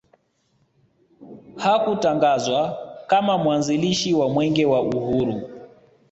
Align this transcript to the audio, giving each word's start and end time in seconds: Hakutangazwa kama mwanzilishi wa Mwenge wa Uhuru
Hakutangazwa 1.57 2.77
kama 3.07 3.37
mwanzilishi 3.37 4.13
wa 4.13 4.29
Mwenge 4.29 4.65
wa 4.65 4.81
Uhuru 4.81 5.41